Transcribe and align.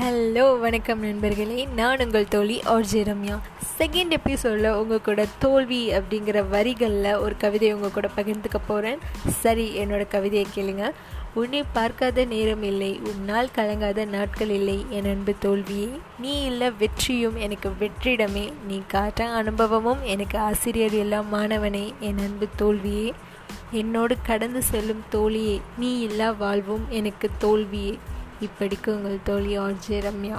Hello 0.00 0.58
வணக்கம் 0.58 1.00
நண்பர்களே. 1.00 1.68
நான் 1.76 2.00
உங்கள் 2.04 2.28
தோழி 2.28 2.60
ஆர்ஜே 2.66 3.02
ரம்யா. 3.02 3.38
செகண்ட் 3.78 4.10
எபிசோடில் 4.10 4.70
உங்கள் 4.70 5.00
கூட 5.00 5.26
தோல்வி 5.38 5.92
அப்படிங்கிற 5.92 6.48
வரிகளில் 6.48 7.16
ஒரு 7.16 7.36
கவிதையை 7.36 7.76
உங்கள் 7.76 7.90
கூட 7.90 8.08
பகிர்ந்துக்க 8.16 8.54
போகிறேன் 8.66 8.98
சரி 9.28 9.78
என்னோட 9.78 10.08
கவிதையை 10.08 10.46
கேளுங்க. 10.54 10.90
உன்னை 11.34 11.62
பார்க்காத 11.72 12.24
நேரம் 12.24 12.62
இல்லை 12.62 13.00
உன்னால் 13.04 13.50
கலங்காத 13.56 14.04
நாட்கள் 14.04 14.48
இல்லை 14.48 14.86
என் 14.88 15.04
அன்பு 15.04 15.34
தோல்வியே. 15.38 15.90
நீ 16.18 16.42
இல்லை 16.42 16.70
வெற்றியும் 16.78 17.36
எனக்கு 17.36 17.70
வெற்றிடமே. 17.80 18.52
நீ 18.66 18.82
காட்ட 18.86 19.28
அனுபவமும் 19.28 20.02
எனக்கு 20.02 20.38
ஆசிரியர் 20.38 20.92
எல்லாம் 20.92 21.34
மாணவனே 21.34 21.92
என் 22.00 22.18
அன்பு 22.18 22.48
தோல்வியே. 22.56 23.12
என்னோடு 23.70 24.16
கடந்து 24.22 24.62
செல்லும் 24.62 25.04
தோழியே 25.12 25.60
நீ 25.78 26.00
இல்லா 26.00 26.30
வாழ்வும் 26.30 26.86
எனக்கு 26.88 27.30
தோல்வியே. 27.38 27.98
இப்படிக்கு 28.48 28.86
உங்கள் 28.86 29.24
தோழி 29.24 29.58
ஆர்ஜே 29.58 29.98
ரம்யா. 30.06 30.38